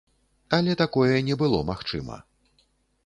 [0.57, 2.17] Але такое не было магчыма.